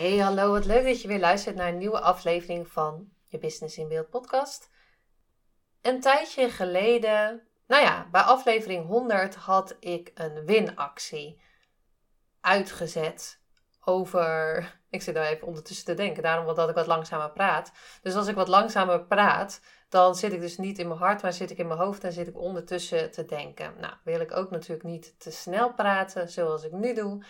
[0.00, 3.78] Hey, hallo, wat leuk dat je weer luistert naar een nieuwe aflevering van je Business
[3.78, 4.70] in Beeld podcast.
[5.82, 11.40] Een tijdje geleden, nou ja, bij aflevering 100 had ik een winactie
[12.40, 13.40] uitgezet
[13.84, 14.58] over.
[14.90, 17.72] Ik zit nou even ondertussen te denken, daarom dat ik wat langzamer praat.
[18.02, 21.32] Dus als ik wat langzamer praat, dan zit ik dus niet in mijn hart, maar
[21.32, 23.74] zit ik in mijn hoofd en zit ik ondertussen te denken.
[23.80, 27.24] Nou, wil ik ook natuurlijk niet te snel praten zoals ik nu doe.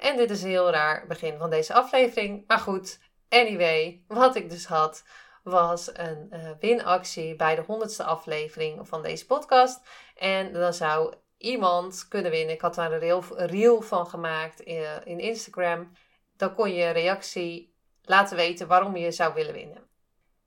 [0.00, 2.44] En dit is een heel raar begin van deze aflevering.
[2.46, 2.98] Maar goed,
[3.28, 5.04] anyway, wat ik dus had
[5.42, 9.80] was een uh, winactie bij de honderdste aflevering van deze podcast.
[10.14, 12.54] En dan zou iemand kunnen winnen.
[12.54, 15.92] Ik had daar een reel, van gemaakt in, eh, in Instagram.
[16.36, 19.88] Dan kon je reactie laten weten waarom je zou willen winnen.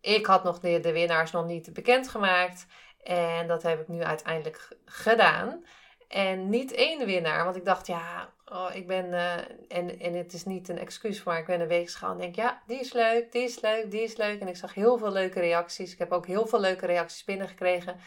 [0.01, 2.65] Ik had nog de winnaars nog niet bekendgemaakt.
[3.03, 5.65] En dat heb ik nu uiteindelijk gedaan.
[6.07, 10.33] En niet één winnaar, want ik dacht, ja, oh, ik ben, uh, en, en het
[10.33, 12.94] is niet een excuus, maar ik ben een week gegaan en denk, ja, die is
[12.94, 14.41] leuk, die is leuk, die is leuk.
[14.41, 15.91] En ik zag heel veel leuke reacties.
[15.91, 17.99] Ik heb ook heel veel leuke reacties binnengekregen.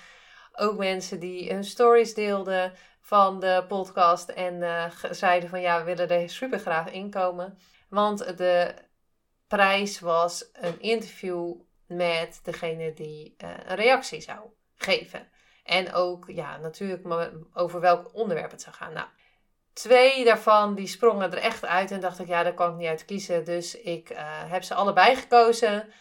[0.53, 5.85] Ook mensen die hun stories deelden van de podcast en uh, zeiden van, ja, we
[5.85, 7.59] willen er super graag inkomen.
[7.89, 8.75] Want de
[9.47, 11.55] prijs was een interview
[11.87, 14.41] met degene die uh, een reactie zou
[14.75, 15.29] geven.
[15.65, 17.07] En ook, ja, natuurlijk
[17.53, 18.93] over welk onderwerp het zou gaan.
[18.93, 19.07] Nou,
[19.77, 22.89] twee daarvan die sprongen er echt uit en dacht ik, ja, daar kan ik niet
[22.89, 23.45] uit kiezen.
[23.45, 25.93] Dus ik uh, heb ze allebei gekozen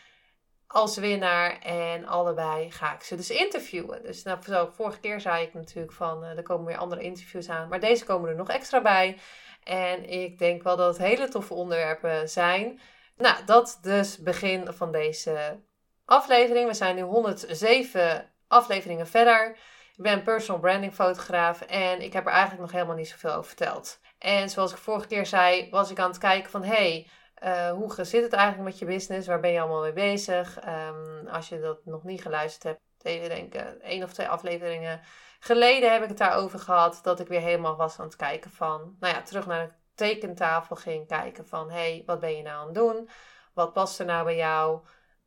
[0.67, 4.03] als winnaar en allebei ga ik ze dus interviewen.
[4.03, 7.67] Dus nou, vorige keer zei ik natuurlijk van, uh, er komen weer andere interviews aan.
[7.67, 9.17] Maar deze komen er nog extra bij.
[9.63, 12.79] En ik denk wel dat het hele toffe onderwerpen zijn.
[13.17, 15.59] Nou, dat dus begin van deze
[16.05, 16.67] aflevering.
[16.67, 19.57] We zijn nu 107 afleveringen verder.
[19.97, 23.45] Ik ben personal branding fotograaf en ik heb er eigenlijk nog helemaal niet zoveel over
[23.45, 23.99] verteld.
[24.17, 27.07] En zoals ik vorige keer zei, was ik aan het kijken van hey,
[27.43, 29.27] uh, hoe zit het eigenlijk met je business?
[29.27, 30.59] Waar ben je allemaal mee bezig?
[30.67, 35.01] Um, als je dat nog niet geluisterd hebt, even denken, één of twee afleveringen
[35.39, 36.99] geleden heb ik het daarover gehad.
[37.03, 40.75] Dat ik weer helemaal was aan het kijken van, nou ja, terug naar de tekentafel
[40.75, 43.09] ging kijken van hey, wat ben je nou aan het doen?
[43.53, 44.79] Wat past er nou bij jou?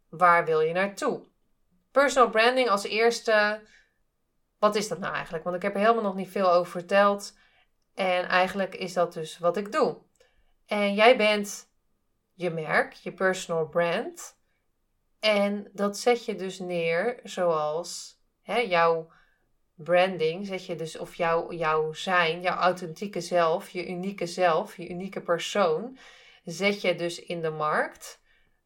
[0.08, 1.26] Waar wil je naartoe?
[1.92, 3.60] Personal branding als eerste.
[4.58, 5.44] Wat is dat nou eigenlijk?
[5.44, 7.36] Want ik heb er helemaal nog niet veel over verteld.
[7.94, 9.96] En eigenlijk is dat dus wat ik doe.
[10.66, 11.68] En jij bent
[12.34, 14.36] je merk, je personal brand.
[15.20, 19.10] En dat zet je dus neer zoals hè, jouw
[19.74, 24.88] branding, zet je dus, of jouw, jouw zijn, jouw authentieke zelf, je unieke zelf, je
[24.88, 25.98] unieke persoon,
[26.44, 28.20] zet je dus in de markt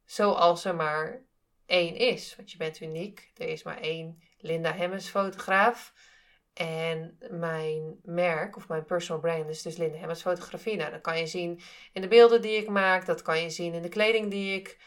[0.04, 1.22] zoals er maar
[1.66, 2.36] één is.
[2.36, 3.30] Want je bent uniek.
[3.36, 5.92] Er is maar één Linda Hemmers fotograaf.
[6.52, 10.76] En mijn merk of mijn personal brand is dus Linda Hemmers fotografie.
[10.76, 11.60] Nou, dat kan je zien
[11.92, 13.06] in de beelden die ik maak.
[13.06, 14.78] Dat kan je zien in de kleding die ik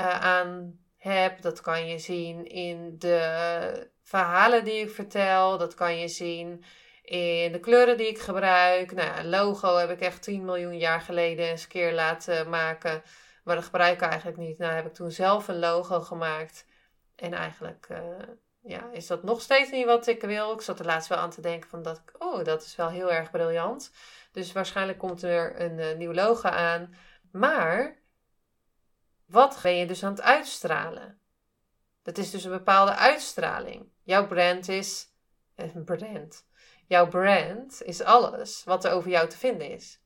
[0.00, 1.42] uh, aan heb.
[1.42, 5.58] Dat kan je zien in de verhalen die ik vertel.
[5.58, 6.64] Dat kan je zien
[7.02, 8.92] in de kleuren die ik gebruik.
[8.92, 13.02] Nou, ja, logo heb ik echt 10 miljoen jaar geleden eens een keer laten maken.
[13.44, 14.58] Maar dat gebruik ik eigenlijk niet.
[14.58, 16.66] Nou heb ik toen zelf een logo gemaakt.
[17.16, 17.98] En eigenlijk uh,
[18.62, 20.52] ja, is dat nog steeds niet wat ik wil.
[20.52, 22.88] Ik zat er laatst wel aan te denken van dat ik, oh, dat is wel
[22.88, 23.92] heel erg briljant.
[24.32, 26.94] Dus waarschijnlijk komt er een uh, nieuw logo aan.
[27.30, 27.96] Maar
[29.26, 31.20] wat ben je dus aan het uitstralen?
[32.02, 33.92] Dat is dus een bepaalde uitstraling.
[34.02, 35.08] Jouw brand is
[35.54, 36.44] een brand.
[36.86, 40.01] Jouw brand is alles wat er over jou te vinden is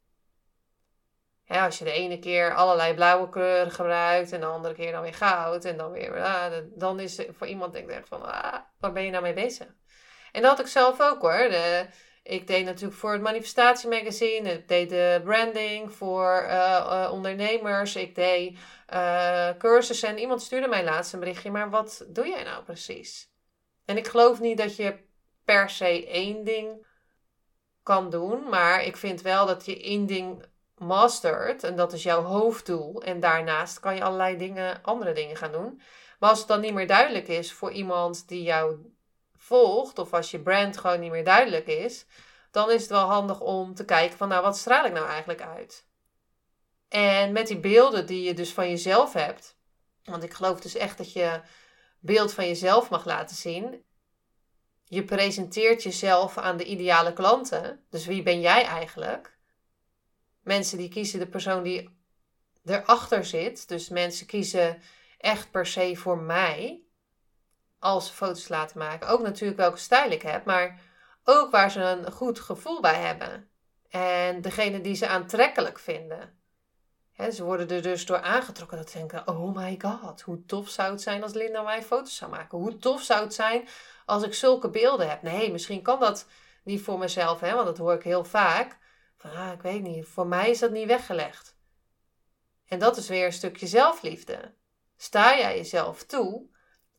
[1.49, 5.15] als je de ene keer allerlei blauwe kleuren gebruikt en de andere keer dan weer
[5.15, 8.93] goud en dan weer, ah, dan is voor iemand denk ik echt van, ah, waar
[8.93, 9.67] ben je nou mee bezig?
[10.33, 11.49] En dat had ik zelf ook hoor.
[11.49, 11.87] De,
[12.27, 18.15] ik deed natuurlijk voor het manifestatiemagazine, ik deed de branding voor eh, eh, ondernemers, ik
[18.15, 18.59] deed
[18.95, 23.31] uh, cursussen en iemand stuurde mij laatst een berichtje, maar wat doe jij nou precies?
[23.85, 24.97] En ik geloof niet dat je
[25.45, 26.87] per se één ding
[27.83, 30.45] kan doen, maar ik vind wel dat je één ding
[30.79, 35.53] mastert, en dat is jouw hoofddoel, en daarnaast kan je allerlei dingen, andere dingen gaan
[35.53, 35.81] doen.
[36.19, 38.77] Maar als het dan niet meer duidelijk is voor iemand die jou
[39.37, 42.07] volgt, of als je brand gewoon niet meer duidelijk is,
[42.51, 45.43] dan is het wel handig om te kijken van nou, wat straal ik nou eigenlijk
[45.43, 45.87] uit?
[46.89, 49.59] En met die beelden die je dus van jezelf hebt,
[50.05, 51.41] want ik geloof dus echt dat je
[52.01, 53.85] beeld van jezelf mag laten zien.
[54.85, 57.85] Je presenteert jezelf aan de ideale klanten.
[57.91, 59.36] Dus wie ben jij eigenlijk?
[60.47, 61.99] Mensen die kiezen de persoon die
[62.65, 63.69] erachter zit.
[63.69, 64.83] Dus mensen kiezen
[65.19, 66.81] echt per se voor mij.
[67.79, 69.09] Als ze foto's laten maken.
[69.09, 70.45] Ook natuurlijk welke stijl ik heb.
[70.45, 70.81] Maar
[71.25, 73.51] ook waar ze een goed gevoel bij hebben.
[73.89, 76.37] En degene die ze aantrekkelijk vinden
[77.17, 80.91] ze worden er dus door aangetrokken dat ze denken: oh my god, hoe tof zou
[80.91, 82.59] het zijn als Linda mij foto's zou maken?
[82.59, 83.69] Hoe tof zou het zijn
[84.05, 85.23] als ik zulke beelden heb?
[85.23, 86.27] Nee, misschien kan dat
[86.63, 88.79] niet voor mezelf, hè, want dat hoor ik heel vaak.
[89.35, 91.57] Ah, ik weet niet, voor mij is dat niet weggelegd.
[92.67, 94.55] En dat is weer een stukje zelfliefde.
[94.97, 96.47] Sta jij jezelf toe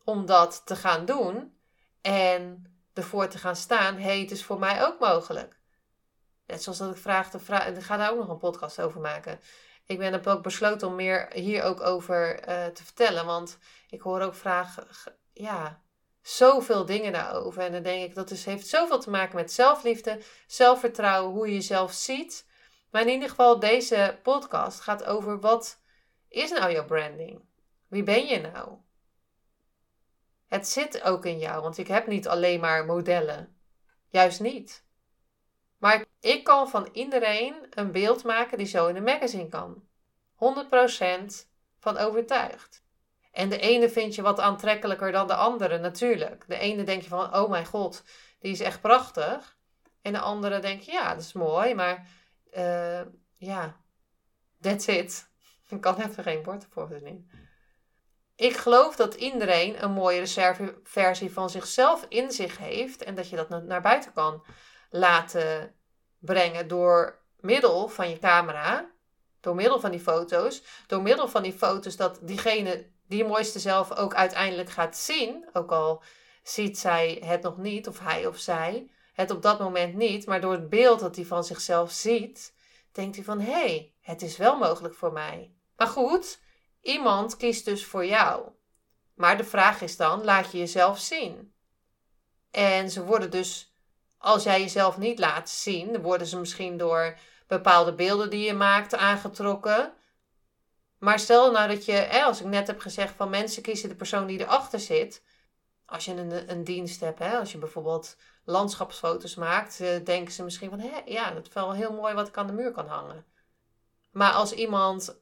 [0.04, 1.58] om dat te gaan doen
[2.02, 5.60] en ervoor te gaan staan: hé, hey, het is voor mij ook mogelijk.
[6.46, 9.02] Net zoals dat ik vraag, de vraag, ik ga daar ook nog een podcast over
[9.02, 9.40] maken
[9.88, 13.26] ik ben ook besloten om meer hier ook over uh, te vertellen.
[13.26, 13.58] Want
[13.90, 14.88] ik hoor ook vragen,
[15.34, 15.82] ja,
[16.28, 17.62] zoveel dingen daarover.
[17.62, 21.54] En dan denk ik, dat is, heeft zoveel te maken met zelfliefde, zelfvertrouwen, hoe je
[21.54, 22.48] jezelf ziet.
[22.92, 25.82] Maar in ieder geval, deze podcast gaat over wat
[26.28, 27.42] is nou jouw branding?
[27.88, 28.78] Wie ben je nou?
[30.48, 33.58] Het zit ook in jou, want ik heb niet alleen maar modellen.
[34.08, 34.86] Juist niet.
[35.78, 39.84] Maar ik kan van iedereen een beeld maken die zo in een magazine kan.
[40.36, 41.48] 100%
[41.80, 42.86] van overtuigd.
[43.38, 46.44] En de ene vind je wat aantrekkelijker dan de andere, natuurlijk.
[46.48, 48.04] De ene denk je van, oh mijn god,
[48.40, 49.58] die is echt prachtig.
[50.02, 52.08] En de andere denk je, ja, dat is mooi, maar
[52.58, 53.02] uh,
[53.38, 53.82] ja,
[54.62, 55.30] that's it.
[55.70, 57.30] Ik kan even geen bord verzinnen.
[58.36, 63.36] Ik geloof dat iedereen een mooie reserveversie van zichzelf in zich heeft en dat je
[63.36, 64.44] dat naar buiten kan
[64.90, 65.76] laten
[66.20, 68.92] brengen door middel van je camera,
[69.40, 73.92] door middel van die foto's, door middel van die foto's dat diegene die mooiste zelf
[73.92, 76.04] ook uiteindelijk gaat zien, ook al
[76.44, 80.42] ziet zij het nog niet, of hij of zij het op dat moment niet, maar
[80.42, 82.54] door het beeld dat hij van zichzelf ziet,
[82.92, 85.52] denkt hij van hé, hey, het is wel mogelijk voor mij.
[85.76, 86.40] Maar goed,
[86.82, 88.50] iemand kiest dus voor jou.
[89.16, 91.54] Maar de vraag is dan, laat je jezelf zien?
[92.52, 93.74] En ze worden dus
[94.18, 98.96] als jij jezelf niet laat zien, worden ze misschien door bepaalde beelden die je maakt
[98.96, 99.94] aangetrokken.
[100.98, 104.28] Maar stel nou dat je, als ik net heb gezegd van mensen kiezen de persoon
[104.28, 105.24] die erachter zit.
[105.86, 110.44] Als je een, een dienst hebt, hè, als je bijvoorbeeld landschapsfoto's maakt, eh, denken ze
[110.44, 112.88] misschien van, hé, ja, dat is wel heel mooi wat ik aan de muur kan
[112.88, 113.26] hangen.
[114.12, 115.22] Maar als iemand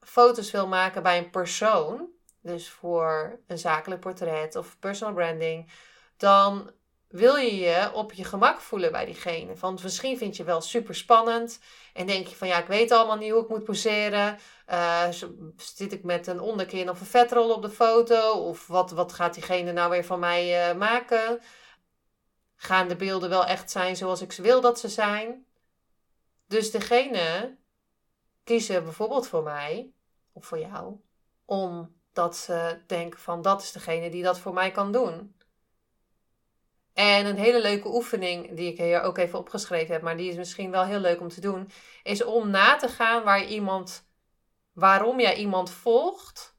[0.00, 2.08] foto's wil maken bij een persoon,
[2.40, 5.70] dus voor een zakelijk portret of personal branding,
[6.16, 6.70] dan
[7.12, 9.54] wil je je op je gemak voelen bij diegene.
[9.54, 11.58] Want misschien vind je wel super spannend
[11.92, 14.38] en denk je van ja, ik weet allemaal niet hoe ik moet poseren.
[14.70, 15.08] Uh,
[15.56, 18.30] zit ik met een onderkin of een vetrol op de foto?
[18.30, 21.40] Of wat, wat gaat diegene nou weer van mij uh, maken?
[22.56, 25.46] Gaan de beelden wel echt zijn zoals ik wil dat ze zijn?
[26.46, 27.56] Dus degene
[28.44, 29.92] kiezen bijvoorbeeld voor mij
[30.32, 30.96] of voor jou,
[31.44, 35.34] omdat ze denken van dat is degene die dat voor mij kan doen.
[36.94, 40.36] En een hele leuke oefening, die ik hier ook even opgeschreven heb, maar die is
[40.36, 41.70] misschien wel heel leuk om te doen,
[42.02, 44.08] is om na te gaan waar iemand,
[44.72, 46.56] waarom jij iemand volgt.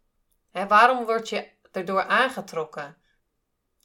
[0.52, 2.98] Hè, waarom word je erdoor aangetrokken?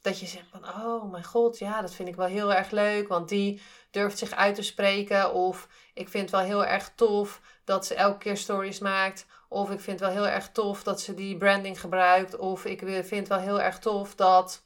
[0.01, 3.07] Dat je zegt van, oh mijn god, ja, dat vind ik wel heel erg leuk,
[3.07, 5.33] want die durft zich uit te spreken.
[5.33, 9.25] Of ik vind het wel heel erg tof dat ze elke keer stories maakt.
[9.49, 12.37] Of ik vind het wel heel erg tof dat ze die branding gebruikt.
[12.37, 14.63] Of ik vind het wel heel erg tof dat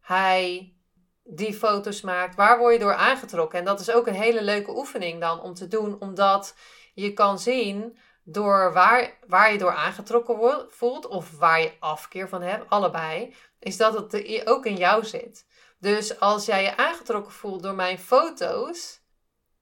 [0.00, 0.74] hij
[1.30, 3.58] die foto's maakt, waar word je door aangetrokken?
[3.58, 6.54] En dat is ook een hele leuke oefening dan om te doen, omdat
[6.94, 12.42] je kan zien door waar, waar je door aangetrokken voelt of waar je afkeer van
[12.42, 15.46] hebt, allebei, is dat het ook in jou zit.
[15.78, 19.00] Dus als jij je aangetrokken voelt door mijn foto's,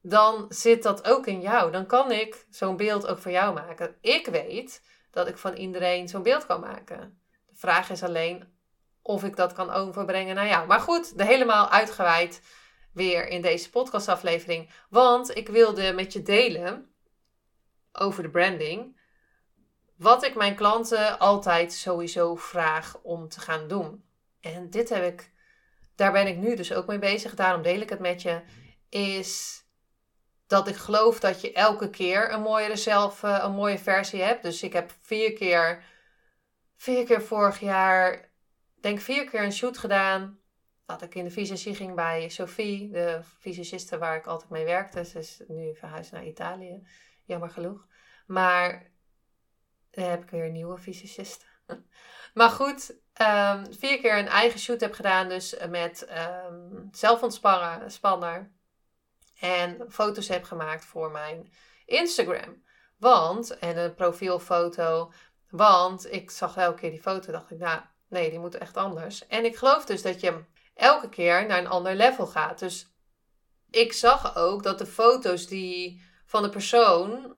[0.00, 1.70] dan zit dat ook in jou.
[1.70, 3.96] Dan kan ik zo'n beeld ook voor jou maken.
[4.00, 7.22] Ik weet dat ik van iedereen zo'n beeld kan maken.
[7.46, 8.57] De vraag is alleen
[9.08, 10.66] of ik dat kan overbrengen naar jou.
[10.66, 12.42] Maar goed, de helemaal uitgeweid
[12.92, 14.70] weer in deze podcastaflevering.
[14.90, 16.94] Want ik wilde met je delen
[17.92, 19.00] over de branding.
[19.96, 24.04] Wat ik mijn klanten altijd sowieso vraag om te gaan doen.
[24.40, 25.32] En dit heb ik,
[25.94, 27.34] daar ben ik nu dus ook mee bezig.
[27.34, 28.42] Daarom deel ik het met je.
[28.88, 29.62] Is
[30.46, 34.42] dat ik geloof dat je elke keer een mooiere zelf, eh, een mooie versie hebt.
[34.42, 35.84] Dus ik heb vier keer,
[36.76, 38.27] vier keer vorig jaar
[38.80, 40.38] denk vier keer een shoot gedaan.
[40.86, 45.04] dat ik in de visagie ging bij Sophie, de visagiste waar ik altijd mee werkte.
[45.04, 46.86] Ze is nu verhuisd naar Italië,
[47.24, 47.86] jammer genoeg.
[48.26, 48.90] Maar
[49.90, 51.44] dan heb ik weer een nieuwe visagiste.
[52.34, 56.08] maar goed, um, vier keer een eigen shoot heb gedaan, dus met
[56.50, 58.50] um, zelfontspanner.
[59.38, 61.52] En foto's heb gemaakt voor mijn
[61.86, 62.62] Instagram.
[62.96, 65.12] Want, en een profielfoto.
[65.50, 69.26] Want ik zag elke keer die foto, dacht ik, nou, nee, die moet echt anders.
[69.26, 72.58] En ik geloof dus dat je elke keer naar een ander level gaat.
[72.58, 72.92] Dus
[73.70, 77.36] ik zag ook dat de foto's die van de persoon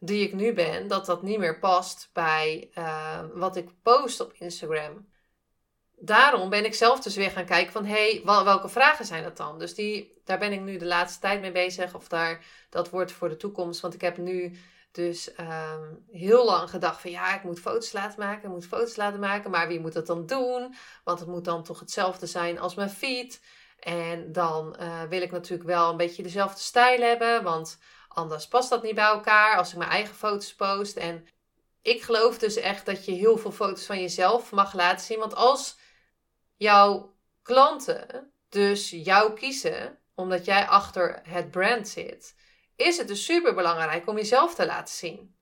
[0.00, 4.32] die ik nu ben, dat dat niet meer past bij uh, wat ik post op
[4.32, 5.10] Instagram.
[5.96, 9.36] Daarom ben ik zelf dus weer gaan kijken van, hé, hey, welke vragen zijn dat
[9.36, 9.58] dan?
[9.58, 11.94] Dus die, daar ben ik nu de laatste tijd mee bezig.
[11.94, 13.80] Of daar, dat wordt voor de toekomst.
[13.80, 14.58] Want ik heb nu
[14.92, 18.96] dus um, heel lang gedacht van ja, ik moet foto's laten maken, ik moet foto's
[18.96, 19.50] laten maken.
[19.50, 20.74] Maar wie moet dat dan doen?
[21.04, 23.40] Want het moet dan toch hetzelfde zijn als mijn feed.
[23.78, 27.42] En dan uh, wil ik natuurlijk wel een beetje dezelfde stijl hebben.
[27.42, 30.96] Want anders past dat niet bij elkaar als ik mijn eigen foto's post.
[30.96, 31.26] En
[31.82, 35.18] ik geloof dus echt dat je heel veel foto's van jezelf mag laten zien.
[35.18, 35.76] Want als
[36.56, 42.34] jouw klanten dus jou kiezen, omdat jij achter het brand zit
[42.82, 45.36] is het dus super belangrijk om jezelf te laten zien.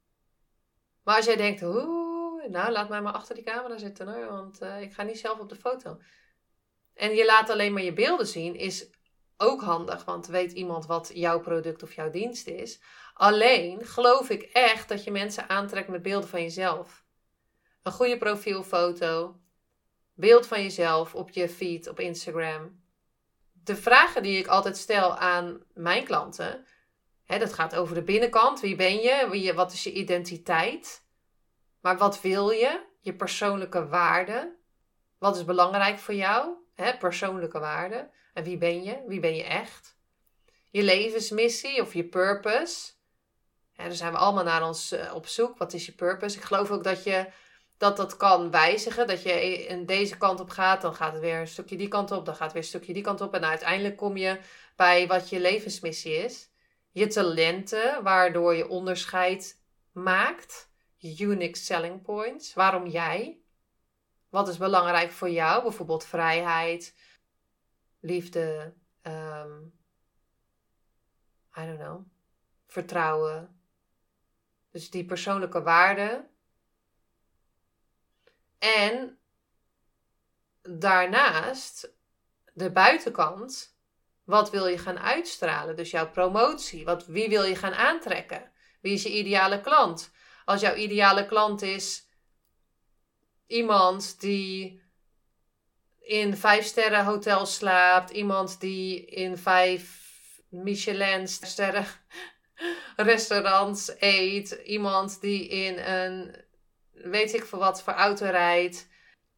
[1.02, 4.62] Maar als jij denkt, oeh, nou laat mij maar achter die camera zitten hoor, want
[4.62, 6.00] uh, ik ga niet zelf op de foto.
[6.94, 8.90] En je laat alleen maar je beelden zien, is
[9.36, 12.80] ook handig, want weet iemand wat jouw product of jouw dienst is.
[13.14, 17.04] Alleen geloof ik echt dat je mensen aantrekt met beelden van jezelf.
[17.82, 19.40] Een goede profielfoto,
[20.14, 22.82] beeld van jezelf op je feed op Instagram.
[23.52, 26.66] De vragen die ik altijd stel aan mijn klanten
[27.38, 28.60] dat gaat over de binnenkant.
[28.60, 29.26] Wie ben je?
[29.30, 31.04] Wie, wat is je identiteit?
[31.80, 32.80] Maar wat wil je?
[33.00, 34.56] Je persoonlijke waarden.
[35.18, 36.58] Wat is belangrijk voor jou?
[36.98, 38.10] persoonlijke waarden.
[38.32, 39.02] En wie ben je?
[39.06, 39.98] Wie ben je echt?
[40.70, 42.92] Je levensmissie of je purpose.
[43.76, 45.58] daar zijn we allemaal naar ons eh, op zoek.
[45.58, 46.36] Wat is je purpose?
[46.36, 47.26] Ik geloof ook dat je
[47.76, 49.06] dat dat kan wijzigen.
[49.06, 52.10] Dat je in deze kant op gaat, dan gaat het weer een stukje die kant
[52.10, 53.34] op, dan gaat het weer een stukje die kant op.
[53.34, 54.38] En uiteindelijk kom je
[54.76, 56.49] bij wat je levensmissie is
[56.92, 63.40] je talenten, waardoor je onderscheid maakt, unique selling points, waarom jij,
[64.28, 66.94] wat is belangrijk voor jou, bijvoorbeeld vrijheid,
[68.00, 69.78] liefde, um,
[71.56, 72.06] I don't know,
[72.66, 73.60] vertrouwen.
[74.70, 76.30] Dus die persoonlijke waarden.
[78.58, 79.18] En
[80.62, 81.94] daarnaast
[82.52, 83.78] de buitenkant
[84.30, 85.76] wat wil je gaan uitstralen?
[85.76, 86.84] Dus jouw promotie.
[86.84, 88.50] Wat, wie wil je gaan aantrekken?
[88.80, 90.10] Wie is je ideale klant?
[90.44, 92.08] Als jouw ideale klant is
[93.46, 94.82] iemand die
[96.00, 99.98] in vijf sterren hotels slaapt, iemand die in vijf
[100.48, 101.86] Michelin sterren
[102.96, 106.44] restaurants eet, iemand die in een
[106.92, 108.88] weet ik veel wat voor auto rijdt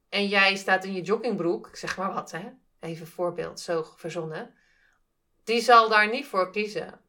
[0.08, 4.54] en jij staat in je joggingbroek, zeg maar wat hè, even voorbeeld, zo verzonnen
[5.44, 7.00] die zal daar niet voor kiezen.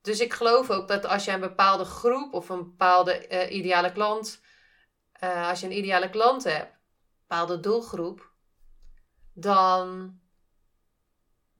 [0.00, 3.92] Dus ik geloof ook dat als je een bepaalde groep of een bepaalde uh, ideale
[3.92, 4.40] klant,
[5.24, 6.78] uh, als je een ideale klant hebt, een
[7.28, 8.30] bepaalde doelgroep,
[9.32, 10.18] dan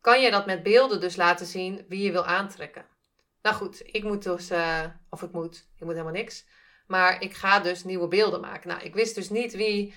[0.00, 2.86] kan je dat met beelden dus laten zien wie je wil aantrekken.
[3.42, 6.44] Nou goed, ik moet dus, uh, of ik moet, ik moet helemaal niks.
[6.86, 8.68] Maar ik ga dus nieuwe beelden maken.
[8.68, 9.94] Nou, ik wist dus niet wie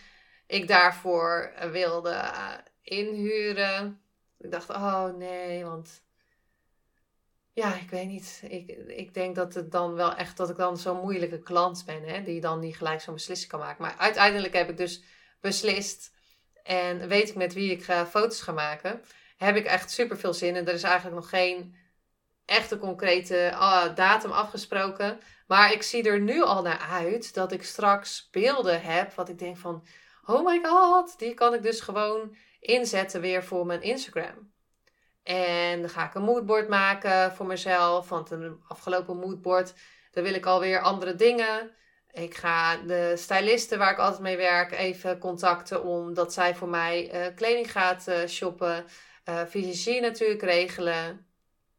[0.47, 2.31] ik daarvoor wilde
[2.81, 4.04] inhuren.
[4.45, 6.03] Ik dacht, oh nee, want
[7.53, 8.41] ja, ik weet niet.
[8.47, 12.03] Ik, ik denk dat het dan wel echt dat ik dan zo'n moeilijke klant ben,
[12.03, 13.81] hè, die dan niet gelijk zo'n beslissing kan maken.
[13.81, 15.03] Maar uiteindelijk heb ik dus
[15.41, 16.13] beslist
[16.63, 19.01] en weet ik met wie ik ga foto's ga maken.
[19.37, 20.67] Heb ik echt super veel zin in.
[20.67, 21.75] Er is eigenlijk nog geen
[22.45, 25.19] echte concrete uh, datum afgesproken.
[25.47, 29.13] Maar ik zie er nu al naar uit dat ik straks beelden heb.
[29.13, 29.85] Wat ik denk van,
[30.25, 32.35] oh my god, die kan ik dus gewoon
[32.65, 34.53] inzetten weer voor mijn Instagram.
[35.23, 38.09] En dan ga ik een moodboard maken voor mezelf.
[38.09, 39.73] Want een afgelopen moodboard,
[40.11, 41.71] daar wil ik alweer andere dingen.
[42.11, 47.27] Ik ga de stylisten waar ik altijd mee werk even contacten omdat zij voor mij
[47.27, 48.85] uh, kleding gaat uh, shoppen.
[49.29, 51.27] Uh, natuurlijk regelen.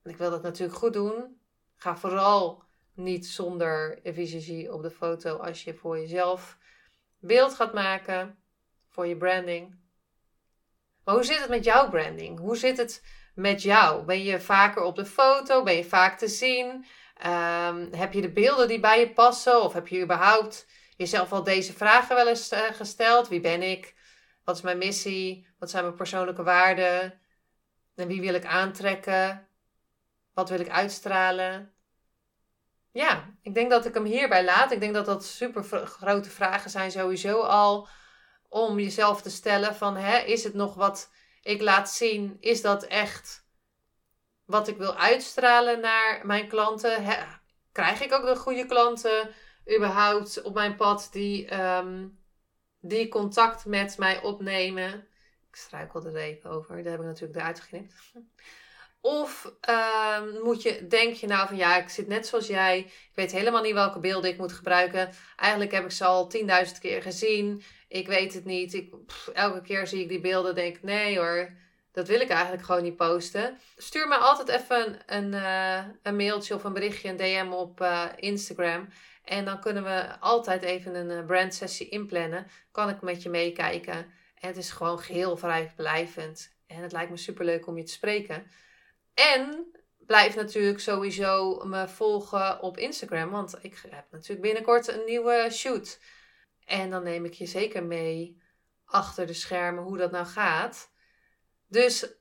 [0.03, 1.41] En ik wil dat natuurlijk goed doen.
[1.77, 2.63] Ga vooral
[2.95, 6.59] niet zonder visagie op de foto als je voor jezelf
[7.19, 8.39] beeld gaat maken.
[8.89, 9.86] Voor je branding.
[11.07, 12.39] Maar hoe zit het met jouw branding?
[12.39, 13.03] Hoe zit het
[13.35, 14.05] met jou?
[14.05, 15.63] Ben je vaker op de foto?
[15.63, 16.87] Ben je vaak te zien?
[17.17, 19.63] Ehm, heb je de beelden die bij je passen?
[19.63, 23.29] Of heb je überhaupt jezelf al deze vragen wel eens uh, gesteld?
[23.29, 23.95] Wie ben ik?
[24.45, 25.49] Wat is mijn missie?
[25.59, 27.21] Wat zijn mijn persoonlijke waarden?
[27.95, 29.49] En wie wil ik aantrekken?
[30.35, 31.75] Wat wil ik uitstralen?
[32.93, 34.73] Ja, ik denk dat ik hem hierbij laat.
[34.73, 37.89] Ik denk dat dat super grote vragen zijn sowieso al
[38.57, 41.11] om jezelf te stellen van hè, is het nog wat
[41.43, 42.37] ik laat zien?
[42.41, 43.47] Is dat echt
[44.45, 47.05] wat ik wil uitstralen naar mijn klanten?
[47.05, 47.25] Hè,
[47.73, 49.35] krijg ik ook de goede klanten
[49.77, 52.19] überhaupt op mijn pad die, um,
[52.81, 55.09] die contact met mij opnemen?
[55.49, 57.95] Ik struikel er even over, daar heb ik natuurlijk eruit geknipt.
[59.07, 62.79] Of uh, moet je, denk je nou van ja, ik zit net zoals jij.
[62.79, 65.11] Ik weet helemaal niet welke beelden ik moet gebruiken.
[65.37, 66.47] Eigenlijk heb ik ze al 10.000
[66.81, 67.63] keer gezien.
[67.89, 68.75] Ik weet het niet.
[68.75, 68.95] Ik,
[69.33, 71.51] elke keer zie ik die beelden denk ik nee hoor.
[71.93, 73.59] Dat wil ik eigenlijk gewoon niet posten.
[73.77, 78.05] Stuur me altijd even een, een, een mailtje of een berichtje, een DM op uh,
[78.17, 78.89] Instagram.
[79.25, 82.47] En dan kunnen we altijd even een uh, brandsessie inplannen.
[82.73, 83.97] Kan ik met je meekijken.
[84.35, 86.55] En het is gewoon geheel vrijblijvend.
[86.67, 88.47] En het lijkt me super leuk om je te spreken.
[89.17, 89.67] En
[89.99, 93.31] blijf natuurlijk sowieso me volgen op Instagram.
[93.31, 96.01] Want ik heb natuurlijk binnenkort een nieuwe shoot.
[96.65, 98.41] En dan neem ik je zeker mee
[98.85, 100.91] achter de schermen hoe dat nou gaat.
[101.67, 102.15] Dus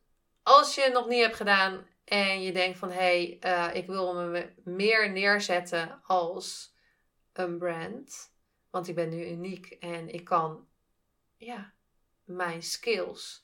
[0.43, 3.87] als je het nog niet hebt gedaan en je denkt van hé, hey, uh, ik
[3.87, 6.75] wil me meer neerzetten als
[7.33, 8.33] een brand.
[8.69, 10.67] Want ik ben nu uniek en ik kan,
[11.37, 11.73] ja,
[12.23, 13.43] mijn skills,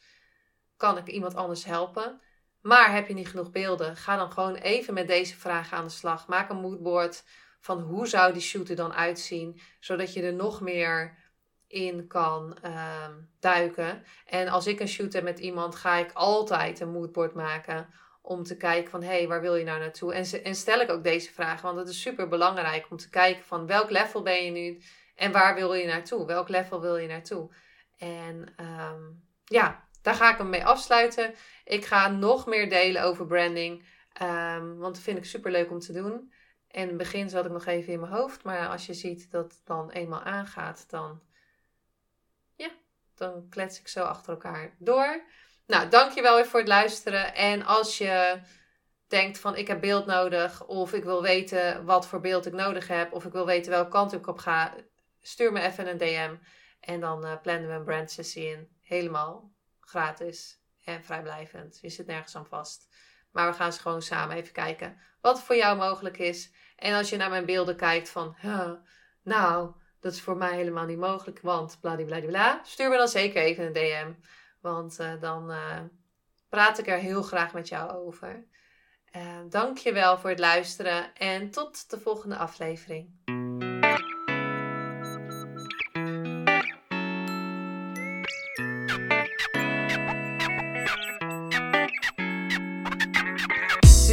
[0.77, 2.21] kan ik iemand anders helpen.
[2.61, 3.95] Maar heb je niet genoeg beelden?
[3.95, 6.27] Ga dan gewoon even met deze vragen aan de slag.
[6.27, 7.23] Maak een moodboard
[7.59, 11.17] van hoe zou die shoot er dan uitzien, zodat je er nog meer
[11.67, 13.07] in kan uh,
[13.39, 14.03] duiken.
[14.25, 17.89] En als ik een shoot heb met iemand, ga ik altijd een moodboard maken
[18.21, 20.13] om te kijken van hé, hey, waar wil je nou naartoe?
[20.13, 23.43] En, en stel ik ook deze vragen, want het is super belangrijk om te kijken
[23.43, 24.81] van welk level ben je nu
[25.15, 26.25] en waar wil je naartoe?
[26.25, 27.49] Welk level wil je naartoe?
[27.97, 31.33] En um, ja, daar ga ik hem mee afsluiten.
[31.63, 33.85] Ik ga nog meer delen over branding.
[34.21, 36.33] Um, want dat vind ik super leuk om te doen.
[36.67, 38.43] En in het begin zat ik nog even in mijn hoofd.
[38.43, 41.21] Maar als je ziet dat het dan eenmaal aangaat, dan,
[42.55, 42.69] ja,
[43.15, 45.23] dan klets ik zo achter elkaar door.
[45.67, 47.35] Nou, dankjewel weer voor het luisteren.
[47.35, 48.41] En als je
[49.07, 50.65] denkt van ik heb beeld nodig.
[50.65, 53.13] Of ik wil weten wat voor beeld ik nodig heb.
[53.13, 54.75] Of ik wil weten welke kant ik op ga.
[55.21, 56.35] Stuur me even een DM.
[56.79, 58.69] En dan uh, plannen we een brand sessie in.
[58.81, 61.79] Helemaal gratis en vrijblijvend.
[61.81, 62.87] Je zit nergens aan vast.
[63.31, 66.51] Maar we gaan ze gewoon samen even kijken wat voor jou mogelijk is.
[66.75, 68.35] En als je naar mijn beelden kijkt van,
[69.23, 73.65] nou, dat is voor mij helemaal niet mogelijk, want bladibladibla, stuur me dan zeker even
[73.65, 74.13] een DM.
[74.59, 75.79] Want uh, dan uh,
[76.49, 78.49] praat ik er heel graag met jou over.
[79.49, 83.40] Dank je wel voor het luisteren en tot de volgende aflevering.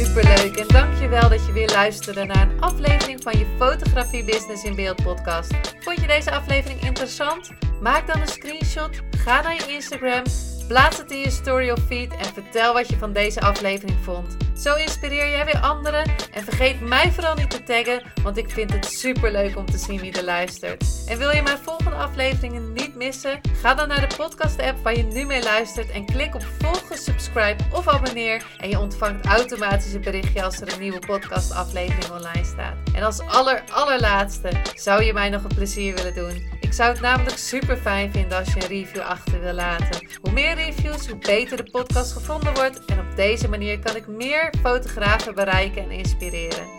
[0.05, 4.75] Superleuk en dankjewel dat je weer luisterde naar een aflevering van je Fotografie Business in
[4.75, 5.51] Beeld podcast.
[5.79, 7.49] Vond je deze aflevering interessant?
[7.81, 10.23] Maak dan een screenshot, ga naar je Instagram,
[10.67, 14.37] plaats het in je story of feed en vertel wat je van deze aflevering vond.
[14.57, 18.73] Zo inspireer jij weer anderen en vergeet mij vooral niet te taggen, want ik vind
[18.73, 20.85] het super leuk om te zien wie er luistert.
[21.07, 23.39] En wil je mijn volgende afleveringen niet missen?
[23.61, 26.97] Ga dan naar de podcast app waar je nu mee luistert en klik op volgen,
[26.97, 32.11] subscribe of abonneer en je ontvangt automatisch een berichtje als er een nieuwe podcast aflevering
[32.11, 32.75] online staat.
[32.93, 36.57] En als aller allerlaatste zou je mij nog een plezier willen doen.
[36.59, 40.07] Ik zou het namelijk super fijn vinden als je een review achter wil laten.
[40.21, 44.07] Hoe meer reviews, hoe beter de podcast gevonden wordt en op deze manier kan ik
[44.07, 46.78] meer fotografen bereiken en inspireren.